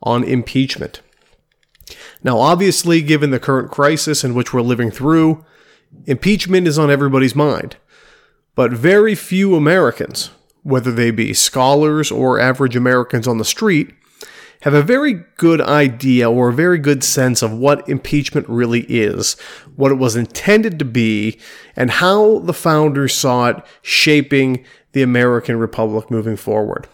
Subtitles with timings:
[0.03, 1.02] on impeachment.
[2.23, 5.45] Now, obviously, given the current crisis in which we're living through,
[6.05, 7.77] impeachment is on everybody's mind.
[8.55, 10.31] But very few Americans,
[10.63, 13.94] whether they be scholars or average Americans on the street,
[14.66, 19.33] have a very good idea or a very good sense of what impeachment really is,
[19.75, 21.39] what it was intended to be,
[21.75, 26.88] and how the founders saw it shaping the American Republic moving forward.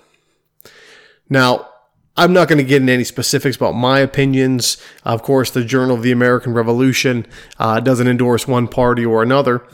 [1.30, 1.70] Now,
[2.18, 4.76] I'm not going to get into any specifics about my opinions.
[5.06, 7.26] Of course, the Journal of the American Revolution
[7.58, 9.66] uh, doesn't endorse one party or another.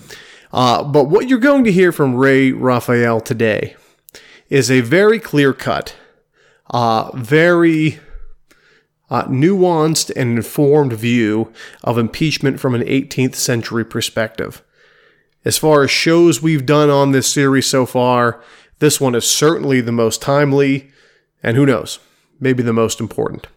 [0.54, 3.76] Uh, but what you're going to hear from Ray Raphael today
[4.50, 5.96] is a very clear cut
[6.70, 8.00] uh, very
[9.10, 11.52] uh, nuanced and informed view
[11.84, 14.64] of impeachment from an 18th century perspective.
[15.46, 18.42] As far as shows we've done on this series so far,
[18.80, 20.92] this one is certainly the most timely,
[21.42, 22.00] and who knows,
[22.40, 23.48] maybe the most important.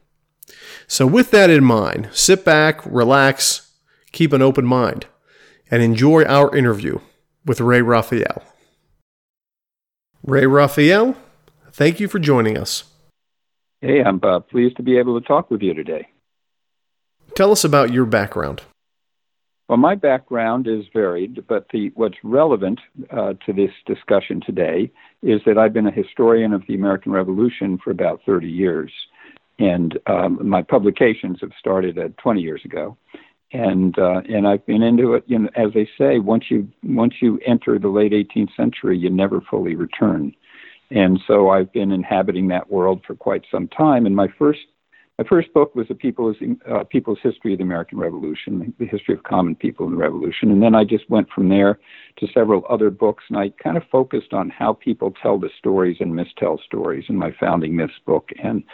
[0.86, 3.72] So, with that in mind, sit back, relax,
[4.12, 5.06] keep an open mind,
[5.70, 7.00] and enjoy our interview
[7.44, 8.42] with Ray Raphael.
[10.22, 11.16] Ray Raphael,
[11.72, 12.89] thank you for joining us.
[13.80, 16.08] Hey, I'm uh, pleased to be able to talk with you today.
[17.34, 18.62] Tell us about your background.
[19.68, 22.80] Well, my background is varied, but the, what's relevant
[23.10, 24.90] uh, to this discussion today
[25.22, 28.92] is that I've been a historian of the American Revolution for about 30 years.
[29.58, 32.96] And um, my publications have started uh, 20 years ago.
[33.52, 35.24] And uh, and I've been into it.
[35.26, 39.10] You know, as they say, once you once you enter the late 18th century, you
[39.10, 40.32] never fully return.
[40.90, 44.06] And so I've been inhabiting that world for quite some time.
[44.06, 44.60] And my first
[45.20, 46.36] my first book was the People's
[46.66, 50.50] uh, People's History of the American Revolution, the history of common people in the Revolution,
[50.50, 51.78] and then I just went from there
[52.16, 55.98] to several other books, and I kind of focused on how people tell the stories
[56.00, 58.64] and mistell stories in my founding myths book, and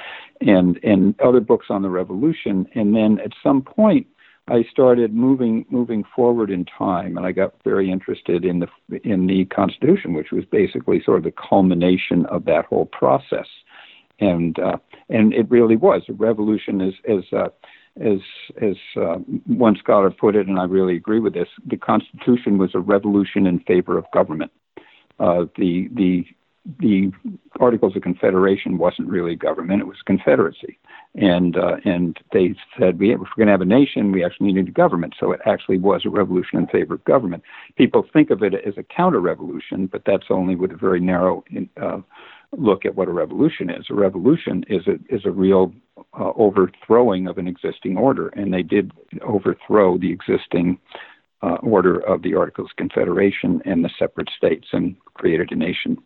[0.41, 4.06] and and other books on the Revolution, and then at some point
[4.48, 8.68] I started moving moving forward in time, and I got very interested in the
[9.02, 13.46] in the Constitution, which was basically sort of the culmination of that whole process,
[14.20, 14.76] and uh,
[15.08, 17.48] and it really was a revolution, as as uh,
[18.00, 18.20] as
[18.62, 21.48] as uh, one scholar put it, and I really agree with this.
[21.66, 24.52] The Constitution was a revolution in favor of government.
[25.18, 26.24] Uh, the the
[26.78, 27.12] the
[27.60, 30.78] Articles of Confederation wasn't really government; it was Confederacy
[31.16, 34.53] and uh, and they said we, if we're going to have a nation, we actually
[34.53, 35.15] need a government.
[35.19, 37.42] So it actually was a revolution in favor of government.
[37.77, 41.42] People think of it as a counter-revolution, but that's only with a very narrow
[41.80, 42.01] uh,
[42.57, 43.86] look at what a revolution is.
[43.89, 45.72] A revolution is a is a real
[46.19, 48.92] uh, overthrowing of an existing order, and they did
[49.22, 50.78] overthrow the existing
[51.42, 55.97] uh, order of the Articles of Confederation and the separate states and created a nation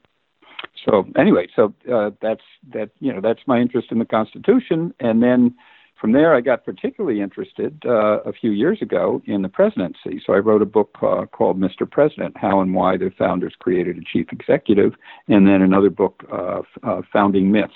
[0.85, 2.91] so anyway, so uh, that's that.
[3.01, 5.55] You know, that's my interest in the Constitution, and then
[6.01, 10.23] from there, I got particularly interested uh, a few years ago in the presidency.
[10.25, 11.91] So I wrote a book uh, called Mr.
[11.91, 14.95] President: How and Why the Founders Created a Chief Executive,
[15.29, 17.75] and then another book, uh, uh, Founding Myths.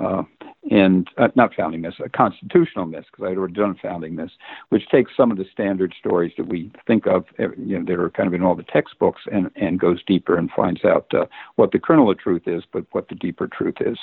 [0.00, 0.22] Uh,
[0.70, 4.32] and uh, not founding myths, a constitutional myth, because I'd already done founding myths,
[4.70, 8.00] which takes some of the standard stories that we think of, eh, you know, that
[8.00, 11.26] are kind of in all the textbooks, and and goes deeper and finds out uh,
[11.54, 13.98] what the kernel of truth is, but what the deeper truth is.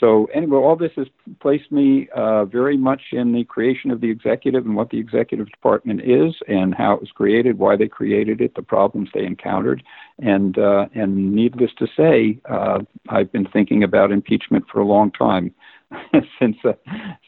[0.00, 1.06] So anyway, all this has
[1.40, 5.50] placed me uh, very much in the creation of the executive and what the executive
[5.50, 9.82] department is and how it was created, why they created it, the problems they encountered,
[10.18, 15.10] and uh, and needless to say, uh, I've been thinking about impeachment for a long
[15.12, 15.54] time
[16.38, 16.72] since uh,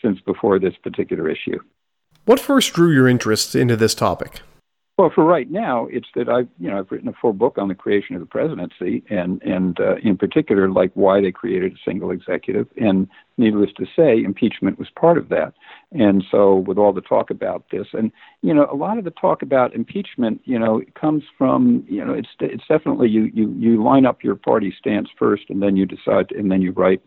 [0.02, 1.58] since before this particular issue.
[2.24, 4.42] What first drew your interest into this topic?
[4.98, 7.68] Well, for right now, it's that I've you know I've written a full book on
[7.68, 11.88] the creation of the presidency, and and uh, in particular, like why they created a
[11.88, 12.66] single executive.
[12.76, 13.06] And
[13.36, 15.54] needless to say, impeachment was part of that.
[15.92, 18.10] And so, with all the talk about this, and
[18.42, 22.12] you know, a lot of the talk about impeachment, you know, comes from you know,
[22.12, 25.86] it's it's definitely you you you line up your party stance first, and then you
[25.86, 27.00] decide, and then you write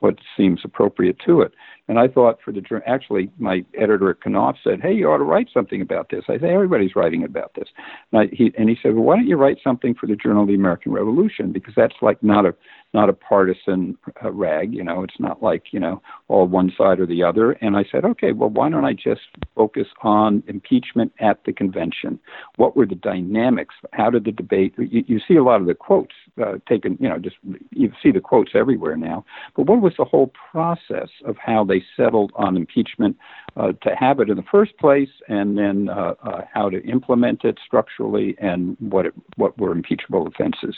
[0.00, 1.52] what seems appropriate to it.
[1.90, 5.18] And I thought for the journal actually my editor at Knopf said, "Hey, you ought
[5.18, 7.68] to write something about this." I say everybody's writing about this,
[8.12, 10.42] and, I, he, and he said, "Well, why don't you write something for the Journal
[10.42, 12.54] of the American Revolution because that's like not a
[12.92, 14.72] not a partisan uh, rag.
[14.72, 17.84] You know, it's not like you know all one side or the other." And I
[17.90, 19.22] said, "Okay, well, why don't I just
[19.56, 22.20] focus on impeachment at the convention?
[22.54, 23.74] What were the dynamics?
[23.94, 24.74] How did the debate?
[24.78, 26.96] You, you see a lot of the quotes uh, taken.
[27.00, 27.36] You know, just
[27.72, 29.24] you see the quotes everywhere now.
[29.56, 33.16] But what was the whole process of how they settled on impeachment
[33.56, 37.44] uh, to have it in the first place, and then uh, uh, how to implement
[37.44, 40.76] it structurally, and what it, what were impeachable offenses.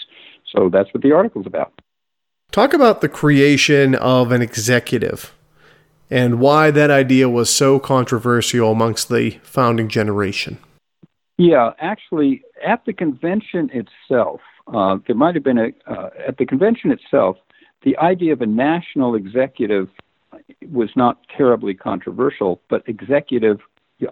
[0.54, 1.72] So that's what the article's about.
[2.50, 5.32] Talk about the creation of an executive
[6.12, 10.58] and why that idea was so controversial amongst the founding generation.
[11.38, 14.40] Yeah, actually, at the convention itself,
[14.72, 17.38] uh, there might have been a uh, at the convention itself,
[17.82, 19.88] the idea of a national executive
[20.70, 23.58] was not terribly controversial, but executive,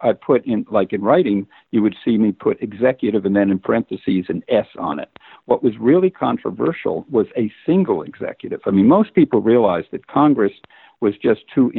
[0.03, 3.59] I put in, like in writing, you would see me put executive and then in
[3.59, 5.09] parentheses an S on it.
[5.47, 8.61] What was really controversial was a single executive.
[8.67, 10.53] I mean, most people realized that Congress
[11.01, 11.73] was just too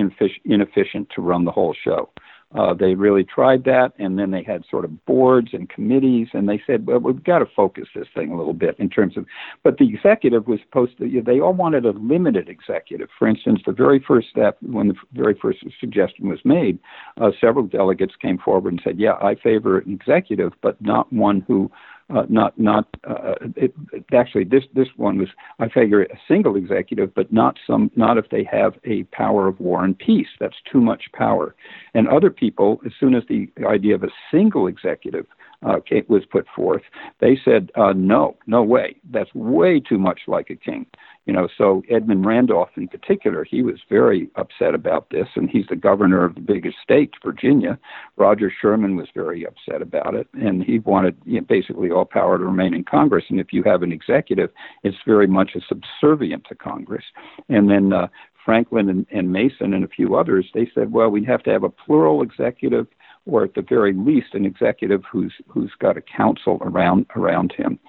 [0.44, 2.10] inefficient to run the whole show.
[2.54, 6.50] Uh, they really tried that, and then they had sort of boards and committees, and
[6.50, 9.26] they said, "Well, we've got to focus this thing a little bit in terms of."
[9.64, 11.22] But the executive was supposed to.
[11.22, 13.10] They all wanted a limited executive.
[13.18, 16.78] For instance, the very first step, when the very first suggestion was made,
[17.18, 21.42] uh, several delegates came forward and said, "Yeah, I favor an executive, but not one
[21.48, 21.72] who."
[22.10, 26.56] Uh, not not uh, it, it, actually this this one was I figure a single
[26.56, 30.28] executive, but not some not if they have a power of war and peace.
[30.40, 31.56] That's too much power.
[31.94, 35.26] And other people, as soon as the idea of a single executive
[35.66, 36.82] uh, was put forth,
[37.20, 38.96] they said uh, no, no way.
[39.12, 40.86] That's way too much like a king.
[41.26, 45.68] You know, so Edmund Randolph in particular, he was very upset about this, and he's
[45.70, 47.78] the governor of the biggest state, Virginia.
[48.18, 52.40] Roger Sherman was very upset about it, and he wanted you know, basically all power
[52.40, 53.26] to remain in Congress.
[53.30, 54.50] And if you have an executive,
[54.84, 57.06] it's very much a subservient to Congress.
[57.50, 58.08] And then uh,
[58.44, 61.64] Franklin and, and Mason and a few others, they said, well, we have to have
[61.64, 62.88] a plural executive
[63.26, 67.80] or at the very least an executive who's who's got a council around around him.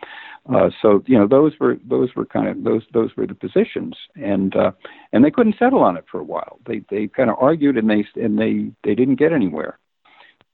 [0.52, 3.96] Uh, so you know those were those were kind of those those were the positions,
[4.16, 4.72] and uh,
[5.12, 6.58] and they couldn't settle on it for a while.
[6.66, 9.78] They they kind of argued and they and they they didn't get anywhere,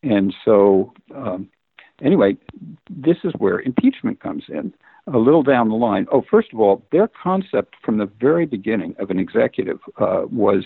[0.03, 1.49] and so um,
[2.03, 2.37] anyway,
[2.91, 4.73] this is where impeachment comes in
[5.13, 6.07] a little down the line.
[6.13, 10.65] Oh, first of all, their concept from the very beginning of an executive uh, was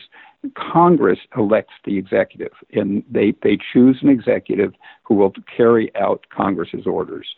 [0.56, 4.72] Congress elects the executive, and they, they choose an executive
[5.04, 7.28] who will carry out Congress's orders.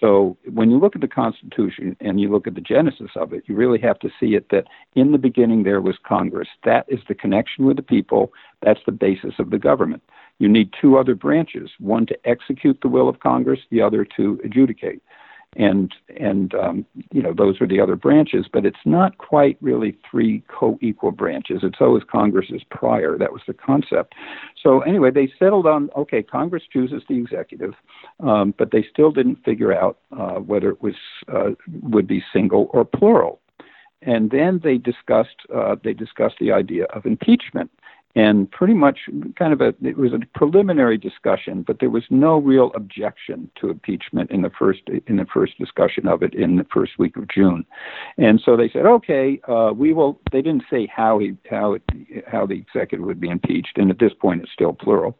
[0.00, 3.44] So when you look at the Constitution and you look at the genesis of it,
[3.46, 4.64] you really have to see it that
[4.94, 6.48] in the beginning there was Congress.
[6.64, 8.32] That is the connection with the people.
[8.62, 10.02] That's the basis of the government.
[10.38, 14.40] You need two other branches one to execute the will of Congress, the other to
[14.42, 15.02] adjudicate
[15.56, 19.96] and and um, you know those are the other branches, but it's not quite really
[20.08, 21.60] three co-equal branches.
[21.62, 23.18] It's always Congress's prior.
[23.18, 24.14] That was the concept.
[24.62, 27.74] So anyway, they settled on okay, Congress chooses the executive,
[28.20, 30.94] um, but they still didn't figure out uh, whether it was
[31.32, 31.50] uh,
[31.82, 33.40] would be single or plural.
[34.02, 37.70] And then they discussed uh, they discussed the idea of impeachment
[38.16, 38.98] and pretty much
[39.38, 43.70] kind of a it was a preliminary discussion but there was no real objection to
[43.70, 47.28] impeachment in the first in the first discussion of it in the first week of
[47.28, 47.64] June.
[48.18, 51.82] And so they said okay uh, we will they didn't say how he how it,
[52.26, 53.76] how the executive would be impeached.
[53.76, 55.16] And at this point it's still plural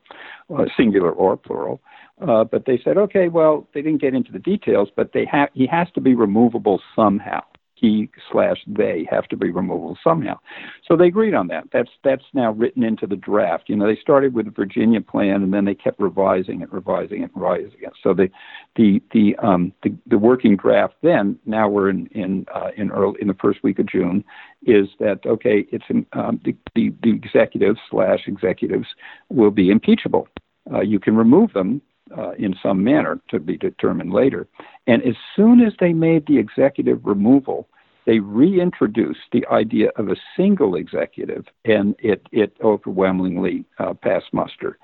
[0.57, 1.81] uh, singular or plural.
[2.21, 5.49] Uh, but they said okay well they didn't get into the details but they ha-
[5.55, 7.41] he has to be removable somehow
[7.81, 10.39] he slash they have to be removable somehow.
[10.87, 11.65] So they agreed on that.
[11.73, 13.69] That's that's now written into the draft.
[13.69, 17.23] You know, they started with the Virginia plan and then they kept revising it, revising
[17.23, 17.93] it, and revising it.
[18.03, 18.29] So the
[18.77, 23.21] the the um the, the working draft then now we're in in uh, in early
[23.21, 24.25] in the first week of June
[24.63, 25.67] is that okay?
[25.73, 28.87] It's um, the, the the executives slash executives
[29.31, 30.29] will be impeachable.
[30.71, 31.81] Uh, you can remove them
[32.17, 34.47] uh, in some manner to be determined later.
[34.87, 37.69] And as soon as they made the executive removal,
[38.07, 44.79] they reintroduced the idea of a single executive, and it, it overwhelmingly uh, passed muster.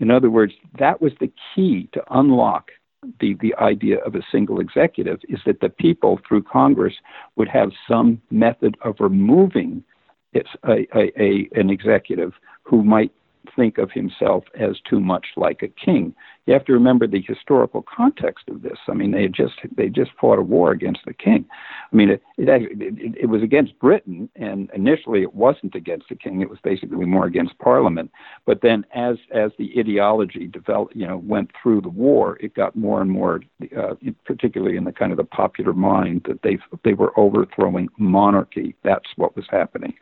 [0.00, 2.70] In other words, that was the key to unlock
[3.20, 6.94] the, the idea of a single executive is that the people through Congress
[7.36, 9.84] would have some method of removing
[10.34, 10.40] a,
[10.94, 13.12] a, a, an executive who might
[13.54, 16.14] think of himself as too much like a king.
[16.46, 18.78] You have to remember the historical context of this.
[18.88, 21.46] I mean, they had just they just fought a war against the king.
[21.90, 26.16] I mean, it it, it, it was against Britain, and initially it wasn't against the
[26.16, 26.42] king.
[26.42, 28.10] It was basically more against Parliament.
[28.44, 32.76] But then, as as the ideology developed, you know, went through the war, it got
[32.76, 33.40] more and more,
[33.76, 33.94] uh,
[34.26, 38.74] particularly in the kind of the popular mind, that they they were overthrowing monarchy.
[38.82, 39.94] That's what was happening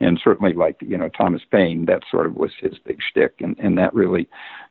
[0.00, 3.56] and certainly like you know Thomas Paine, that sort of was his big shtick, and
[3.58, 4.28] and that really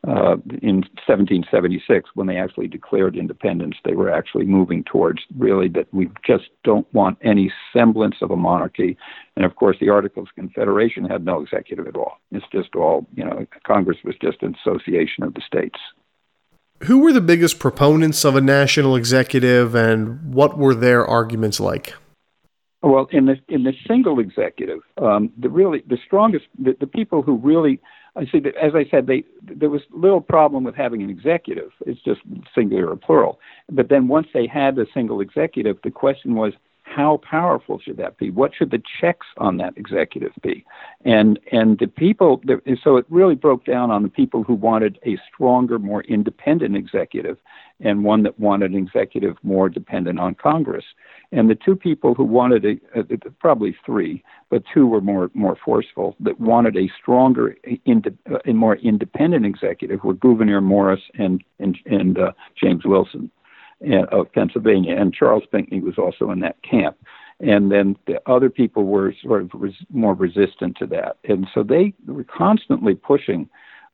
[0.08, 5.88] uh, in 1776 when they actually declared independence, they were actually moving towards really that
[5.94, 8.98] we just don't want any semblance of a monarchy,
[9.36, 12.20] and of course the Articles of Confederation had no executive at all.
[12.32, 15.80] It's just all you know Congress was just an association of the states.
[16.84, 21.94] Who were the biggest proponents of a national executive, and what were their arguments like?
[22.84, 27.22] Well, in the in the single executive, um, the really the strongest the, the people
[27.22, 27.80] who really
[28.18, 31.72] I see that as I said, they there was little problem with having an executive.
[31.86, 32.20] It's just
[32.54, 33.40] singular or plural.
[33.72, 36.52] But then once they had the single executive, the question was
[36.96, 38.30] how powerful should that be?
[38.30, 40.66] What should the checks on that executive be?
[41.06, 42.42] And and the people,
[42.84, 47.38] so it really broke down on the people who wanted a stronger, more independent executive,
[47.80, 50.86] and one that wanted an executive more dependent on Congress.
[51.32, 53.04] And the two people who wanted a, uh,
[53.40, 58.76] probably three, but two were more more forceful that wanted a stronger uh, and more
[58.76, 63.32] independent executive were Gouverneur Morris and and, and uh, James Wilson
[64.12, 66.98] of Pennsylvania, and Charles Pinckney was also in that camp.
[67.40, 71.64] And then the other people were sort of res- more resistant to that, and so
[71.64, 73.50] they were constantly pushing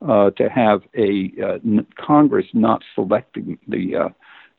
[0.08, 4.10] uh, to have a uh, n- Congress not selecting the uh,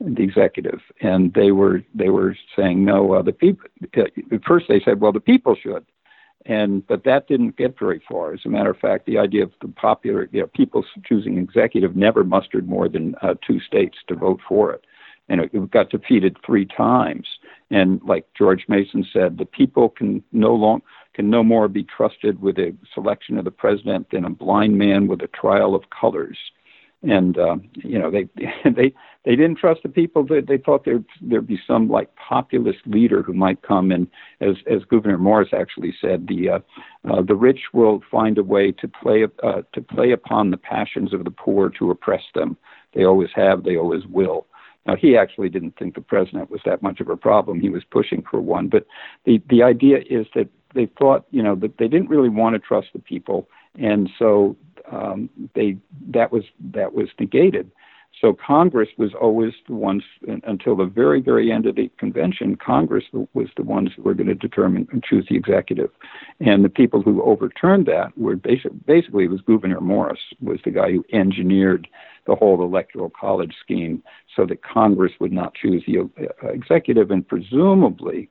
[0.01, 3.15] the executive, and they were they were saying no.
[3.15, 5.85] Uh, the people uh, at first they said, well, the people should,
[6.47, 8.33] and but that didn't get very far.
[8.33, 11.97] As a matter of fact, the idea of the popular you know, people choosing executive
[11.97, 14.85] never mustered more than uh, two states to vote for it,
[15.31, 17.27] and it, got defeated three times.
[17.71, 20.83] And like George Mason said, the people can no long
[21.15, 25.07] can no more be trusted with a selection of the president than a blind man
[25.07, 26.37] with a trial of colors
[27.03, 28.29] and uh, you know they
[28.65, 28.93] they
[29.25, 30.25] they didn't trust the people.
[30.25, 34.07] They, they thought there'd there'd be some like populist leader who might come and,
[34.41, 36.59] as as Gouverneur Morris actually said, the uh,
[37.11, 41.13] uh, the rich will find a way to play uh, to play upon the passions
[41.13, 42.57] of the poor to oppress them.
[42.95, 43.65] They always have.
[43.65, 44.47] They always will.
[44.87, 47.61] Now he actually didn't think the president was that much of a problem.
[47.61, 48.87] He was pushing for one, but
[49.25, 52.59] the the idea is that they thought you know that they didn't really want to
[52.59, 54.57] trust the people, and so
[54.91, 55.77] um, they
[56.11, 57.71] that was that was negated.
[58.21, 60.03] So Congress was always the ones
[60.45, 62.57] until the very very end of the convention.
[62.57, 65.91] Congress was the ones who were going to determine and choose the executive,
[66.39, 70.71] and the people who overturned that were basically basically it was Gouverneur Morris was the
[70.71, 71.89] guy who engineered
[72.27, 74.03] the whole electoral college scheme
[74.37, 78.29] so that Congress would not choose the uh, executive, and presumably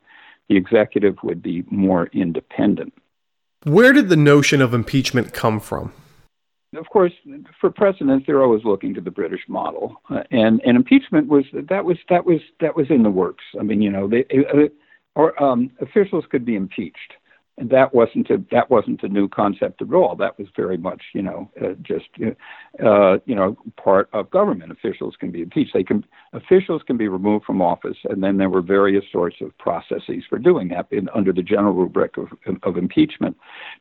[0.49, 2.93] the executive would be more independent.
[3.63, 5.91] Where did the notion of impeachment come from?
[6.75, 7.13] Of course,
[7.59, 11.83] for presidents, they're always looking to the British model, uh, and and impeachment was that
[11.83, 13.43] was that was that was in the works.
[13.59, 14.67] I mean, you know, they, uh,
[15.15, 17.13] or um, officials could be impeached,
[17.59, 20.15] and that wasn't a that wasn't a new concept at all.
[20.15, 22.07] That was very much you know uh, just
[22.83, 24.71] uh, you know part of government.
[24.71, 25.73] Officials can be impeached.
[25.73, 29.55] They can officials can be removed from office, and then there were various sorts of
[29.57, 32.29] processes for doing that in, under the general rubric of,
[32.63, 33.35] of impeachment.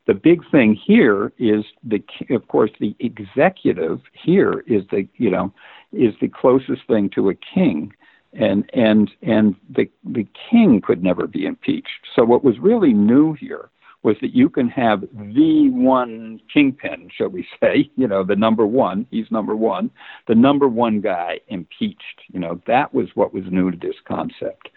[0.07, 5.53] The big thing here is the of course the executive here is the you know
[5.93, 7.93] is the closest thing to a king
[8.33, 12.07] and and and the the king could never be impeached.
[12.15, 13.69] So what was really new here
[14.01, 18.65] was that you can have the one kingpin, shall we say, you know, the number
[18.65, 19.91] one, he's number one,
[20.27, 22.21] the number one guy impeached.
[22.31, 24.69] You know, that was what was new to this concept.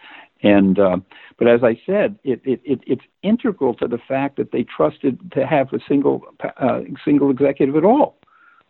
[0.42, 0.96] And uh,
[1.38, 5.30] but as I said, it, it, it, it's integral to the fact that they trusted
[5.32, 6.22] to have a single
[6.60, 8.18] uh, single executive at all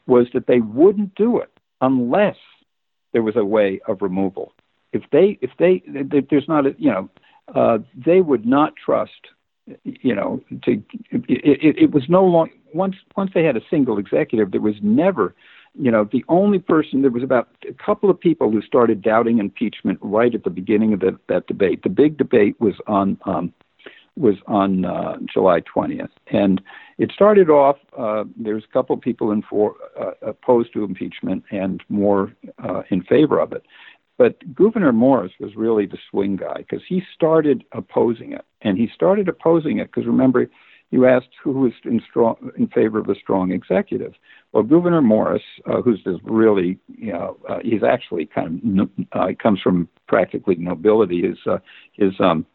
[0.06, 2.36] was that they wouldn't do it unless
[3.12, 4.52] there was a way of removal.
[4.92, 5.82] If they if they
[6.30, 7.10] there's not a you know
[7.54, 9.28] uh, they would not trust
[9.84, 13.98] you know to it, it, it was no long once once they had a single
[13.98, 15.34] executive there was never
[15.74, 19.38] you know, the only person, there was about a couple of people who started doubting
[19.38, 21.82] impeachment right at the beginning of the, that debate.
[21.82, 23.52] The big debate was on um,
[24.14, 26.60] was on uh, July 20th, and
[26.98, 27.78] it started off.
[27.96, 32.30] Uh, there's a couple of people in for, uh, opposed to impeachment and more
[32.62, 33.64] uh, in favor of it.
[34.22, 38.88] But Gouverneur Morris was really the swing guy because he started opposing it, and he
[38.94, 40.48] started opposing it because remember
[40.92, 44.12] you asked who was in strong in favor of a strong executive.
[44.52, 49.26] Well, Gouverneur Morris, uh, who's this really, you know, uh, he's actually kind of uh,
[49.26, 51.22] he comes from practically nobility.
[51.26, 51.58] His uh,
[51.92, 52.46] his um,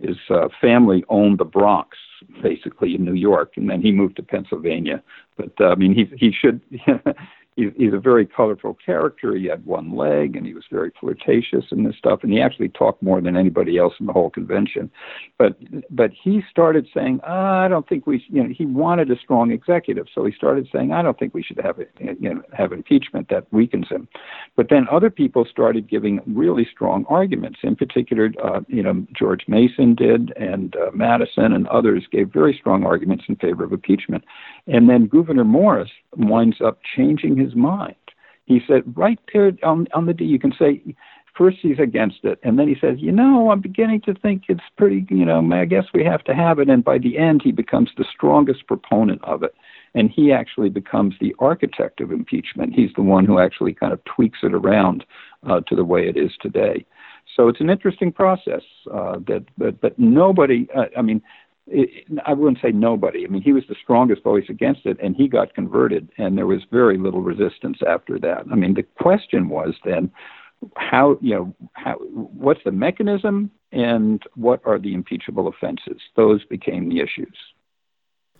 [0.00, 1.96] his uh, family owned the Bronx,
[2.42, 5.00] basically in New York, and then he moved to Pennsylvania.
[5.36, 6.60] But uh, I mean, he he should
[7.56, 9.34] he's a very colorful character.
[9.34, 12.20] He had one leg, and he was very flirtatious and this stuff.
[12.22, 14.90] And he actually talked more than anybody else in the whole convention.
[15.38, 15.56] But
[15.90, 19.50] but he started saying, oh, I don't think we, you know, he wanted a strong
[19.50, 22.72] executive, so he started saying, I don't think we should have it, you know, have
[22.72, 24.08] impeachment that weakens him.
[24.56, 27.60] But then other people started giving really strong arguments.
[27.62, 32.56] In particular, uh, you know, George Mason did, and uh, Madison and others gave very
[32.58, 34.24] strong arguments in favor of impeachment.
[34.66, 37.94] And then Gouverneur Morris winds up changing his mind.
[38.44, 40.82] He said, right there on, on the D, you can say,
[41.36, 44.60] first he's against it, and then he says, you know, I'm beginning to think it's
[44.76, 46.68] pretty, you know, I guess we have to have it.
[46.68, 49.54] And by the end, he becomes the strongest proponent of it.
[49.94, 52.74] And he actually becomes the architect of impeachment.
[52.74, 55.04] He's the one who actually kind of tweaks it around
[55.48, 56.84] uh, to the way it is today.
[57.36, 61.22] So it's an interesting process uh, that, but, but nobody, uh, I mean,
[61.66, 63.24] it, I wouldn't say nobody.
[63.24, 66.46] I mean, he was the strongest voice against it, and he got converted, and there
[66.46, 68.44] was very little resistance after that.
[68.50, 70.10] I mean, the question was then,
[70.76, 76.00] how you know, how what's the mechanism, and what are the impeachable offenses?
[76.16, 77.36] Those became the issues.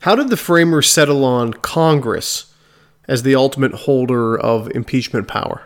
[0.01, 2.53] How did the framers settle on Congress
[3.09, 5.63] as the ultimate holder of impeachment power?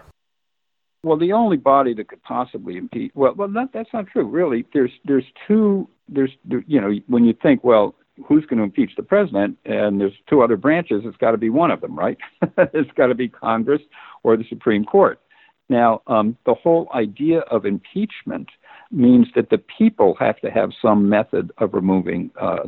[1.02, 4.26] Well, the only body that could possibly impeach well, well, that, that's not true.
[4.26, 6.30] Really, there's there's two there's
[6.66, 7.94] you know when you think well
[8.26, 9.58] who's going to impeach the president?
[9.66, 12.18] And there's two other branches it's got to be one of them right?
[12.58, 13.82] It's got to be congress
[14.22, 15.20] or the supreme court.
[15.68, 18.48] Now um, the whole idea of impeachment
[18.90, 22.61] means that the people have to have some method of removing uh,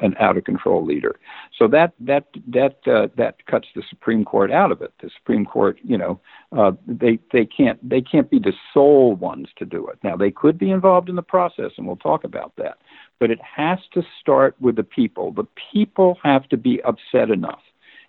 [0.00, 1.16] an out of control leader.
[1.56, 4.92] So that that that uh, that cuts the Supreme Court out of it.
[5.00, 6.20] The Supreme Court, you know,
[6.56, 9.98] uh, they they can't they can't be the sole ones to do it.
[10.02, 12.78] Now they could be involved in the process, and we'll talk about that.
[13.18, 15.32] But it has to start with the people.
[15.32, 17.62] The people have to be upset enough.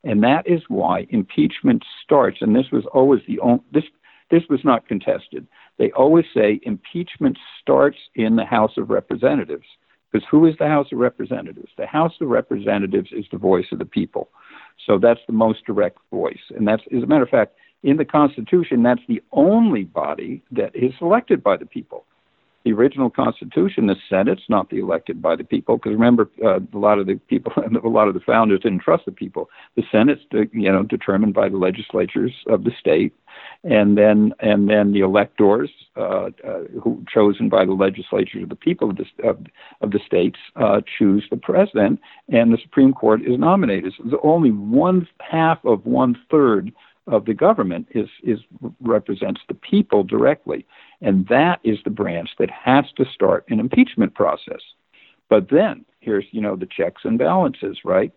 [0.04, 3.84] And that is why impeachment starts, and this was always the only, this
[4.32, 5.48] this was not contested.
[5.80, 9.66] They always say impeachment starts in the House of Representatives.
[10.12, 11.72] Because who is the House of Representatives?
[11.78, 14.30] The House of Representatives is the voice of the people.
[14.86, 16.40] So that's the most direct voice.
[16.56, 20.76] And that's, as a matter of fact, in the Constitution, that's the only body that
[20.76, 22.06] is elected by the people
[22.66, 26.78] the original Constitution, the Senate's not the elected by the people, because remember, uh, a
[26.78, 29.50] lot of the people, a lot of the founders didn't trust the people.
[29.76, 33.14] The Senate's, you know, determined by the legislatures of the state,
[33.64, 38.56] and then and then the electors, uh, uh, who chosen by the legislatures of the
[38.56, 39.38] people of the of,
[39.82, 43.94] of the states, uh, choose the president, and the Supreme Court is nominated.
[44.10, 46.74] So only one half of one third
[47.10, 48.40] of the government is, is
[48.82, 50.66] represents the people directly.
[51.02, 54.62] And that is the branch that has to start an impeachment process.
[55.30, 58.12] But then here's, you know, the checks and balances, right?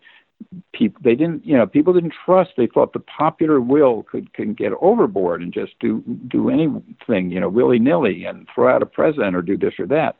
[0.73, 4.55] People they didn't you know, people didn't trust, they thought the popular will could can
[4.55, 8.87] get overboard and just do do anything, you know, willy nilly and throw out a
[8.87, 10.17] president or do this or that.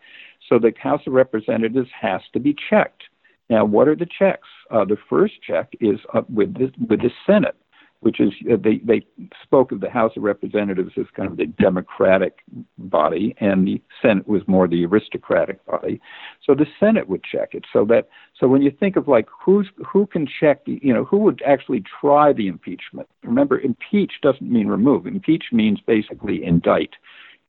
[0.49, 3.05] So the House of Representatives has to be checked.
[3.51, 4.49] Now, what are the checks?
[4.71, 7.57] Uh, the first check is uh, with the, with the Senate
[8.03, 9.07] which is uh, they they
[9.43, 12.41] spoke of the House of Representatives as kind of the democratic
[12.77, 16.01] body, and the Senate was more the aristocratic body.
[16.45, 17.65] So the Senate would check it.
[17.73, 21.05] So that so when you think of like who's who can check, the, you know,
[21.05, 23.09] who would actually try the impeachment?
[23.23, 25.07] Remember, impeach doesn't mean remove.
[25.07, 26.91] Impeach means basically indict.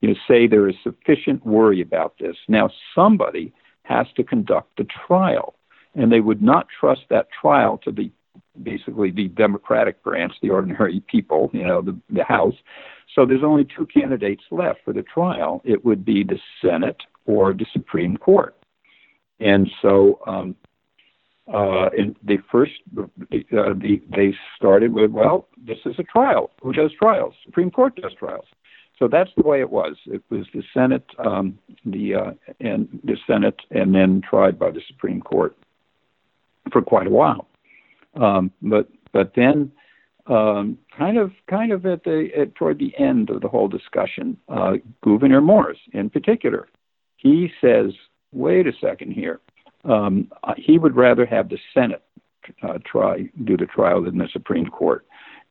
[0.00, 2.36] You know, say there is sufficient worry about this.
[2.46, 5.56] Now somebody has to conduct the trial
[5.94, 8.10] and they would not trust that trial to the
[8.62, 12.54] basically the Democratic branch, the ordinary people, you know, the, the House.
[13.14, 15.62] So there's only two candidates left for the trial.
[15.64, 18.56] It would be the Senate or the Supreme Court.
[19.40, 20.56] And so um,
[21.52, 26.50] uh, and they first uh, the, they started with, well, this is a trial.
[26.62, 27.34] Who does trials?
[27.44, 28.46] Supreme Court does trials.
[28.98, 29.96] So that's the way it was.
[30.06, 34.80] It was the Senate, um, the uh, and the Senate, and then tried by the
[34.86, 35.56] Supreme Court
[36.72, 37.48] for quite a while.
[38.20, 39.72] Um, but but then,
[40.26, 44.36] um, kind of kind of at the at, toward the end of the whole discussion,
[44.48, 46.68] uh, Gouverneur Morris, in particular,
[47.16, 47.92] he says,
[48.32, 49.40] "Wait a second here
[49.84, 52.02] um, he would rather have the Senate
[52.62, 55.06] uh, try do the trial than the Supreme Court.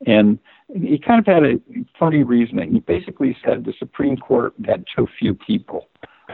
[0.05, 0.39] And
[0.73, 1.59] he kind of had a
[1.97, 2.73] funny reasoning.
[2.73, 5.89] He basically said the Supreme Court had too few people.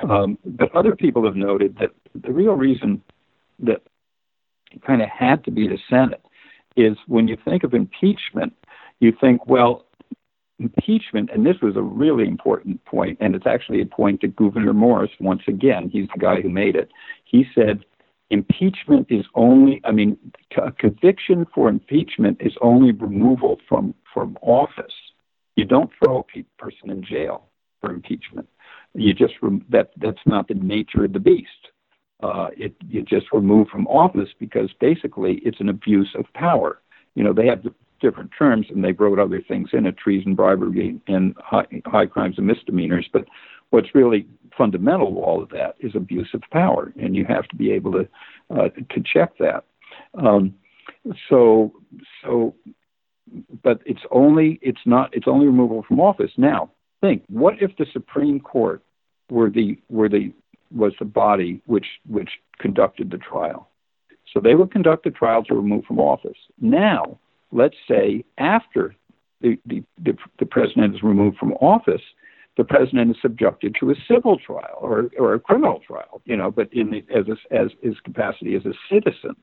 [0.09, 3.01] Um, but other people have noted that the real reason
[3.59, 3.81] that
[4.85, 6.21] kind of had to be the Senate
[6.75, 8.53] is when you think of impeachment,
[8.99, 9.85] you think, well,
[10.59, 14.73] impeachment, and this was a really important point, and it's actually a point that Gouverneur
[14.73, 16.89] Morris, once again, he's the guy who made it.
[17.23, 17.85] He said
[18.29, 20.17] impeachment is only, I mean,
[20.57, 24.93] a conviction for impeachment is only removal from, from office.
[25.55, 27.45] You don't throw a person in jail
[27.81, 28.47] for impeachment.
[28.93, 29.33] You just,
[29.69, 31.69] that, that's not the nature of the beast.
[32.21, 36.81] Uh, it, you just removed from office because basically it's an abuse of power.
[37.15, 37.63] You know, they have
[38.01, 42.35] different terms and they wrote other things in it, treason, bribery, and high, high crimes
[42.37, 43.07] and misdemeanors.
[43.11, 43.25] But
[43.69, 44.27] what's really
[44.57, 47.93] fundamental to all of that is abuse of power, and you have to be able
[47.93, 48.07] to
[48.49, 49.63] uh, to check that.
[50.15, 50.55] Um,
[51.29, 51.71] so
[52.23, 52.55] so,
[53.63, 56.31] but it's only it's not it's only removal from office.
[56.37, 58.83] Now think, what if the Supreme Court
[59.29, 60.33] were the were the
[60.73, 62.29] was the body which which
[62.59, 63.69] conducted the trial?
[64.33, 66.37] So they would conduct the trial to remove from office.
[66.61, 67.17] Now,
[67.51, 68.95] let's say after
[69.41, 72.01] the, the, the, the president is removed from office,
[72.57, 76.51] the president is subjected to a civil trial or, or a criminal trial, you know,
[76.51, 79.35] but in the, as, a, as his capacity as a citizen.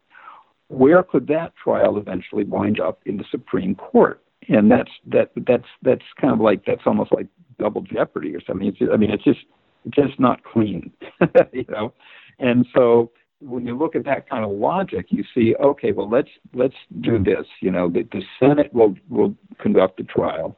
[0.69, 4.21] Where could that trial eventually wind up in the Supreme Court?
[4.49, 7.27] And that's that that's that's kind of like that's almost like
[7.59, 8.69] double jeopardy or something.
[8.69, 9.41] It's, I mean, it's just
[9.91, 10.93] just not clean,
[11.53, 11.93] you know.
[12.39, 16.31] And so when you look at that kind of logic, you see, okay, well, let's
[16.55, 17.47] let's do this.
[17.61, 20.57] You know, the, the Senate will will conduct the trial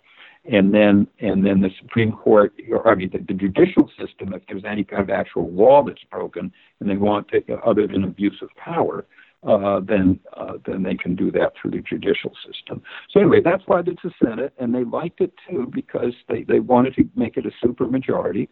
[0.51, 4.43] and then and then the Supreme Court, or I mean the, the judicial system, if
[4.49, 8.39] there's any kind of actual law that's broken, and they want to, other than abuse
[8.41, 9.05] of power,
[9.47, 12.83] uh, then uh, then they can do that through the judicial system.
[13.11, 16.61] So anyway, that's why it's a Senate, and they liked it too because they they
[16.61, 18.49] wanted to make it a supermajority,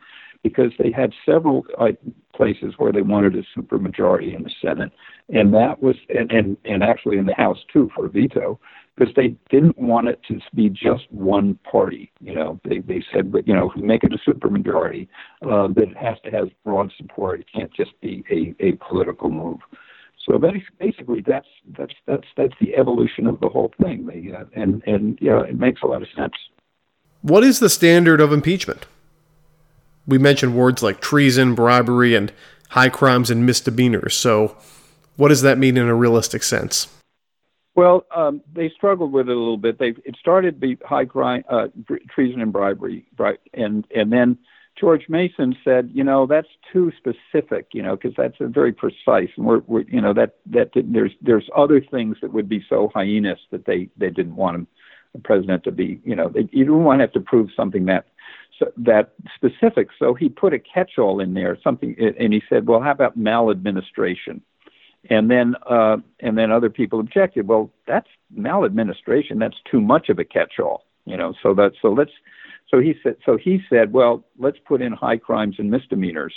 [0.49, 1.89] because they had several uh,
[2.33, 4.93] places where they wanted a supermajority in the Senate,
[5.29, 8.61] and that was and and, and actually in the House too for a veto
[8.97, 12.13] because they didn't want it to be just one party.
[12.21, 15.09] You know, they they said, but you know, if we make it a supermajority,
[15.43, 17.41] uh, that it has to have broad support.
[17.41, 19.59] It can't just be a, a political move.
[20.25, 24.07] So basically, that's that's that's that's the evolution of the whole thing.
[24.07, 26.35] They, uh, and and yeah, it makes a lot of sense.
[27.23, 28.87] What is the standard of impeachment?
[30.07, 32.33] We mentioned words like treason, bribery, and
[32.71, 34.15] high crimes and misdemeanors.
[34.15, 34.57] So,
[35.17, 36.89] what does that mean in a realistic sense?
[37.75, 39.79] Well, um, they struggled with it a little bit.
[39.79, 41.69] They it started be high crime, uh,
[42.09, 43.39] treason and bribery, right?
[43.53, 44.39] And and then
[44.79, 49.47] George Mason said, you know, that's too specific, you know, because that's very precise, and
[49.47, 53.39] we're, we're, you know, that that there's there's other things that would be so heinous
[53.51, 54.67] that they they didn't want him,
[55.13, 57.87] the president to be, you know, they, you don't want to have to prove something
[57.87, 58.07] that
[58.77, 59.89] that specific.
[59.99, 64.43] So he put a catch-all in there, something, and he said, well, how about maladministration?
[65.11, 67.49] and then uh, and then other people objected.
[67.49, 69.39] Well, that's maladministration.
[69.39, 71.35] That's too much of a catch-all, you know.
[71.43, 72.13] So that so let's
[72.71, 76.35] so he said so he said, well, let's put in high crimes and misdemeanors,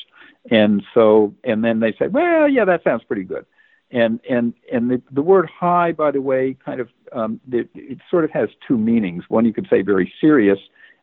[0.51, 3.45] and so and then they said, well, yeah, that sounds pretty good.
[3.91, 7.99] And and and the, the word high, by the way, kind of um, it, it
[8.10, 9.23] sort of has two meanings.
[9.29, 10.60] One you could say very serious,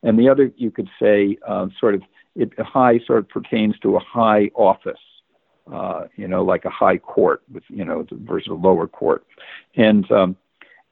[0.07, 2.03] and the other you could say uh, sort of
[2.35, 4.99] it high sort of pertains to a high office
[5.73, 9.27] uh, you know, like a high court with, you know, versus a lower court.
[9.75, 10.37] And, um,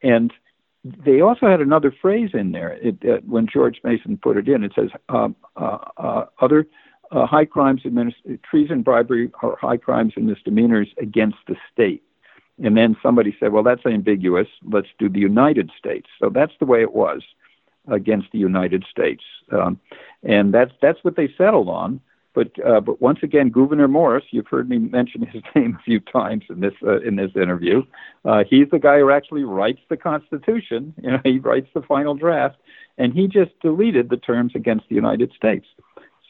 [0.03, 0.33] and
[0.83, 2.73] they also had another phrase in there.
[2.83, 6.67] It, uh, when George Mason put it in, it says, um, uh, uh, other
[7.11, 12.03] uh, high crimes, administ- treason, bribery, or high crimes and misdemeanors against the state.
[12.63, 14.49] And then somebody said, well, that's ambiguous.
[14.65, 16.09] Let's do the United States.
[16.21, 17.23] So that's the way it was
[17.89, 19.23] against the United States.
[19.51, 19.79] Um,
[20.23, 22.01] and that's, that's what they settled on.
[22.35, 26.01] But uh, but once again, Gouverneur Morris, you've heard me mention his name a few
[26.01, 27.85] times in this uh, in this interview.
[28.25, 30.93] Uh, he's the guy who actually writes the Constitution.
[31.01, 32.57] You know, he writes the final draft,
[32.99, 35.67] and he just deleted the terms against the United States.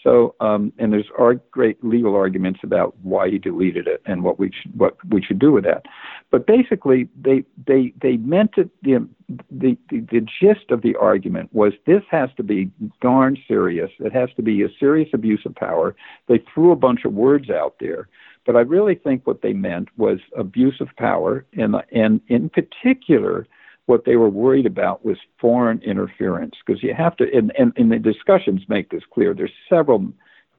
[0.04, 4.38] So, um, and there's are great legal arguments about why he deleted it and what
[4.38, 5.86] we should, what we should do with that.
[6.30, 8.68] But basically, they they they meant it.
[8.82, 9.08] The,
[9.50, 13.90] the the the gist of the argument was this has to be darn serious.
[13.98, 15.96] It has to be a serious abuse of power.
[16.28, 18.08] They threw a bunch of words out there,
[18.44, 23.46] but I really think what they meant was abuse of power, and and in particular
[23.86, 27.92] what they were worried about was foreign interference because you have to and, and, and
[27.92, 29.34] the discussions make this clear.
[29.34, 30.12] There's several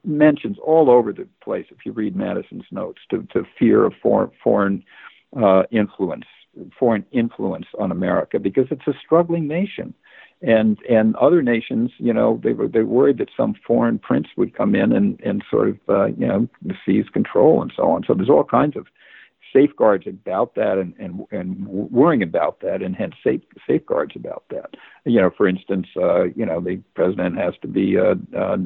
[0.04, 4.30] mentions all over the place if you read madison's notes to, to fear of foreign
[4.42, 4.84] foreign
[5.36, 6.26] uh, influence
[6.78, 9.92] foreign influence on america because it's a struggling nation.
[10.42, 14.54] And and other nations you know they were they worried that some foreign prince would
[14.54, 16.46] come in and and sort of uh, you know
[16.84, 18.04] seize control and so on.
[18.06, 18.86] So there's all kinds of
[19.52, 24.74] safeguards about that and, and, and worrying about that and hence safe, safeguards about that.
[25.04, 28.58] You know, for instance, uh, you know, the president has to be a, a,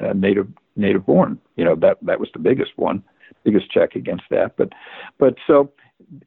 [0.00, 1.38] a native native born.
[1.56, 3.02] You know, that that was the biggest one,
[3.44, 4.56] biggest check against that.
[4.56, 4.72] But
[5.18, 5.72] but so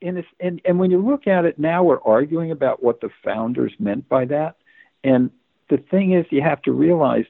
[0.01, 3.09] in this, and, and when you look at it now, we're arguing about what the
[3.23, 4.55] founders meant by that.
[5.03, 5.29] And
[5.69, 7.25] the thing is, you have to realize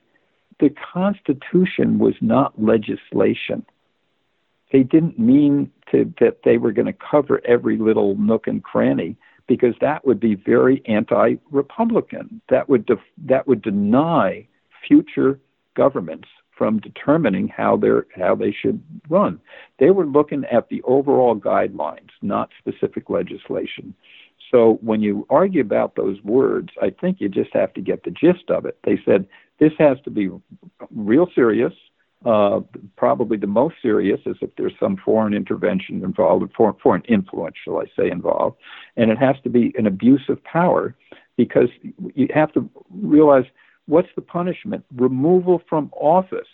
[0.60, 3.66] the Constitution was not legislation
[4.72, 9.16] they didn't mean to, that they were going to cover every little nook and cranny
[9.48, 12.42] because that would be very anti-republican.
[12.50, 14.48] That would def- that would deny
[14.88, 15.40] future
[15.76, 19.40] governments from determining how they how they should run.
[19.80, 23.96] They were looking at the overall guidelines, not specific legislation.
[24.52, 28.12] So when you argue about those words, I think you just have to get the
[28.12, 28.78] gist of it.
[28.84, 29.28] They said
[29.60, 30.30] this has to be
[30.94, 31.74] real serious
[32.26, 32.60] uh,
[32.98, 37.80] probably the most serious is if there's some foreign intervention involved, foreign, foreign influence, shall
[37.80, 38.58] I say, involved.
[38.98, 40.96] And it has to be an abuse of power
[41.38, 41.70] because
[42.16, 43.46] you have to realize
[43.86, 44.84] what's the punishment?
[44.96, 46.48] Removal from office.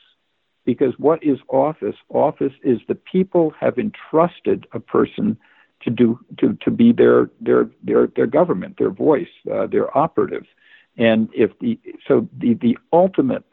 [0.65, 1.95] Because what is office?
[2.09, 5.37] Office is the people have entrusted a person
[5.81, 10.45] to do to, to be their their their their government, their voice, uh, their operative.
[10.97, 13.43] And if the so the the ultimate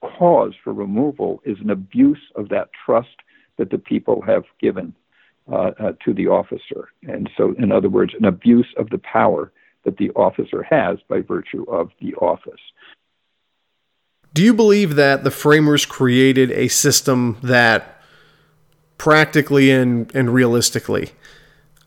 [0.00, 3.08] cause for removal is an abuse of that trust
[3.56, 4.94] that the people have given
[5.50, 6.88] uh, uh, to the officer.
[7.02, 9.52] And so, in other words, an abuse of the power
[9.84, 12.60] that the officer has by virtue of the office.
[14.34, 18.00] Do you believe that the framers created a system that
[18.98, 21.12] practically and, and realistically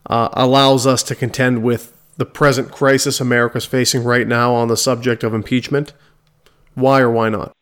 [0.06, 4.76] uh, allows us to contend with the present crisis America's facing right now on the
[4.76, 5.92] subject of impeachment?
[6.74, 7.52] Why or why not?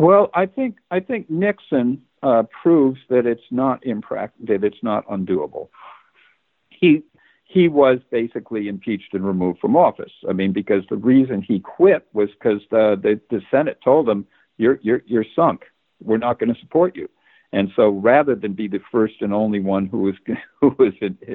[0.00, 5.06] Well, I think I think Nixon uh, proves that it's not impract- that it's not
[5.08, 5.68] undoable.
[6.70, 7.02] He
[7.44, 10.12] he was basically impeached and removed from office.
[10.26, 14.26] I mean, because the reason he quit was because the, the the Senate told him
[14.56, 15.64] you're you're you're sunk.
[16.02, 17.06] We're not going to support you.
[17.52, 20.14] And so, rather than be the first and only one who was,
[20.60, 20.92] who was,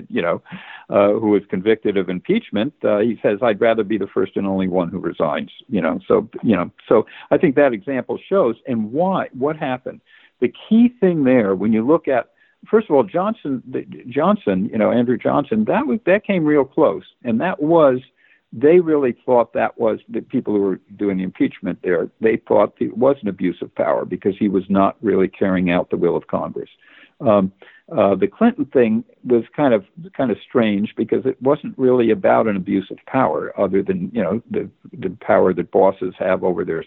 [0.09, 0.41] you know,
[0.89, 4.47] uh, who was convicted of impeachment, uh, he says, "I'd rather be the first and
[4.47, 8.55] only one who resigns." You know, so you know, so I think that example shows
[8.67, 10.01] and why what happened.
[10.39, 12.31] The key thing there, when you look at,
[12.69, 13.63] first of all, Johnson,
[14.07, 17.99] Johnson, you know, Andrew Johnson, that was that came real close, and that was
[18.57, 22.09] they really thought that was the people who were doing the impeachment there.
[22.21, 25.89] They thought it was an abuse of power because he was not really carrying out
[25.89, 26.69] the will of Congress.
[27.19, 27.51] Um,
[27.95, 29.85] uh, the Clinton thing was kind of
[30.17, 34.23] kind of strange because it wasn't really about an abuse of power, other than you
[34.23, 36.83] know the the power that bosses have over their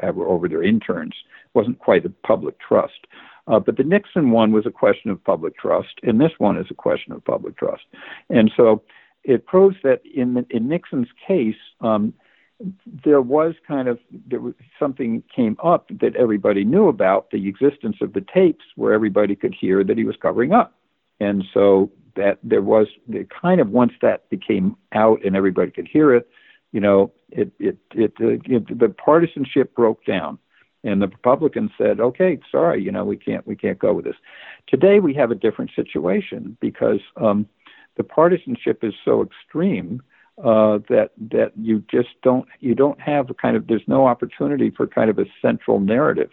[0.00, 1.14] over their interns.
[1.44, 3.06] It wasn't quite a public trust.
[3.48, 6.66] Uh, but the Nixon one was a question of public trust, and this one is
[6.70, 7.84] a question of public trust.
[8.30, 8.82] And so
[9.24, 12.14] it proves that in in Nixon's case, um,
[13.04, 17.96] there was kind of there was something came up that everybody knew about the existence
[18.00, 20.74] of the tapes where everybody could hear that he was covering up,
[21.20, 25.86] and so that there was the kind of once that became out and everybody could
[25.86, 26.28] hear it,
[26.72, 30.38] you know, it it it, uh, it the partisanship broke down
[30.84, 34.16] and the Republicans said, "Okay, sorry, you know, we can't we can't go with this."
[34.68, 37.46] Today we have a different situation because um,
[37.98, 40.02] the partisanship is so extreme
[40.42, 44.70] uh, that that you just don't you don't have a kind of there's no opportunity
[44.70, 46.30] for kind of a central narrative.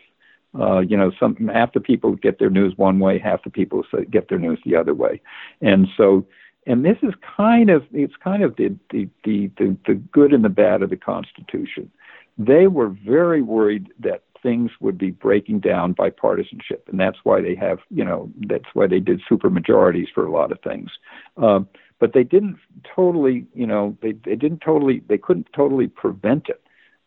[0.58, 3.84] Uh, you know, some half the people get their news one way, half the people
[4.10, 5.20] get their news the other way,
[5.60, 6.26] and so
[6.68, 10.46] and this is kind of it's kind of the the the the, the good and
[10.46, 11.92] the bad of the Constitution.
[12.38, 17.42] They were very worried that things would be breaking down by partisanship, and that's why
[17.42, 20.92] they have, you know, that's why they did super majorities for a lot of things.
[21.36, 21.68] Um,
[22.00, 22.58] but they didn't
[22.96, 26.62] totally, you know, they they didn't totally, they couldn't totally prevent it.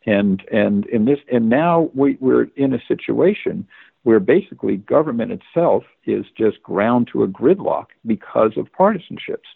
[0.04, 3.68] And and in this and now we, we're in a situation
[4.02, 9.48] where basically government itself is just ground to a gridlock because of partisanships.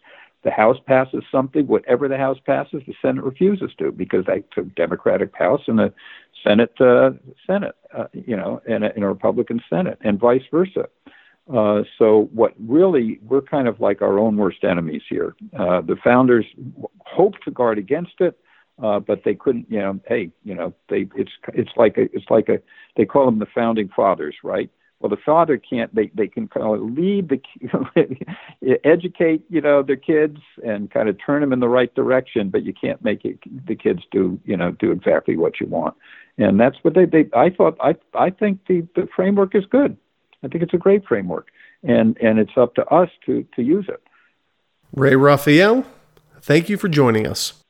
[0.43, 4.63] The House passes something, whatever the House passes, the Senate refuses to because it's a
[4.63, 5.93] Democratic House and a
[6.45, 7.11] Senate uh,
[7.47, 10.89] Senate, uh, you know, and a, and a Republican Senate, and vice versa.
[11.53, 15.35] Uh, so what really we're kind of like our own worst enemies here.
[15.59, 16.47] Uh, the founders
[17.05, 18.39] hoped to guard against it,
[18.83, 19.67] uh, but they couldn't.
[19.71, 22.61] You know, hey, you know, they it's it's like a it's like a
[22.97, 24.71] they call them the founding fathers, right?
[25.03, 25.93] Well, the father can't.
[25.93, 27.41] They they can kind of lead the
[28.85, 32.63] educate you know their kids and kind of turn them in the right direction, but
[32.63, 35.97] you can't make it, the kids do you know do exactly what you want.
[36.39, 37.29] And that's what they they.
[37.35, 39.97] I thought I I think the the framework is good.
[40.45, 41.49] I think it's a great framework,
[41.83, 44.01] and and it's up to us to to use it.
[44.95, 45.85] Ray Raphael,
[46.41, 47.62] thank you for joining us.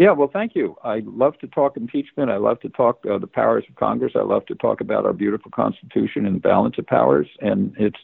[0.00, 0.76] Yeah, well, thank you.
[0.82, 2.30] I love to talk impeachment.
[2.30, 4.14] I love to talk uh, the powers of Congress.
[4.16, 7.98] I love to talk about our beautiful Constitution and the balance of powers, and it's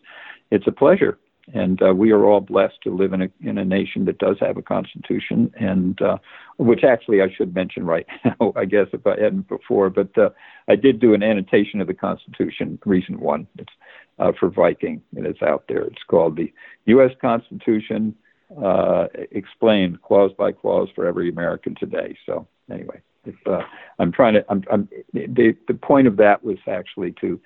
[0.51, 1.17] it's a pleasure.
[1.55, 4.37] And uh, we are all blessed to live in a in a nation that does
[4.41, 6.19] have a Constitution, and uh,
[6.59, 8.53] which actually I should mention right now.
[8.57, 10.29] I guess if I hadn't before, but uh,
[10.69, 13.47] I did do an annotation of the Constitution, recent one.
[13.57, 13.73] It's
[14.19, 15.85] uh, for Viking, and it's out there.
[15.85, 16.53] It's called the
[16.85, 17.13] U.S.
[17.23, 18.15] Constitution
[18.63, 22.17] uh, explained clause by clause for every American today.
[22.27, 23.61] So anyway, if, uh,
[23.99, 27.41] I'm trying to, I'm, I'm, the the point of that was actually to.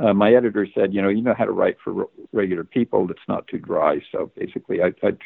[0.00, 3.18] Uh, my editor said, you know, you know how to write for regular people that's
[3.26, 4.00] not too dry.
[4.12, 5.16] So basically, I, I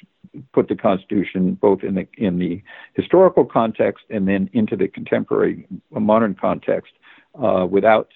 [0.54, 2.62] put the Constitution both in the in the
[2.94, 6.94] historical context and then into the contemporary modern context
[7.42, 8.08] uh, without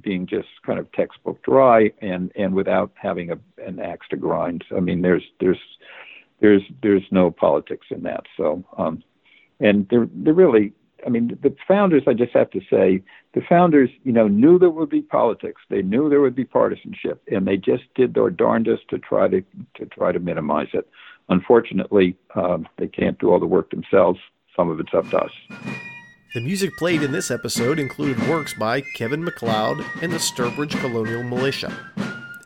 [0.00, 4.64] being just kind of textbook dry and and without having a, an axe to grind.
[4.74, 5.58] I mean, there's there's
[6.40, 8.24] there's there's no politics in that.
[8.36, 9.02] So, um,
[9.60, 10.72] and they're they're really.
[11.06, 12.02] I mean, the founders.
[12.06, 15.62] I just have to say, the founders, you know, knew there would be politics.
[15.70, 19.42] They knew there would be partisanship, and they just did their darndest to try to
[19.76, 20.88] to try to minimize it.
[21.30, 24.18] Unfortunately, um, they can't do all the work themselves.
[24.54, 25.32] Some of it's up to us.
[26.34, 31.22] The music played in this episode included works by Kevin MacLeod and the Sturbridge Colonial
[31.22, 31.74] Militia.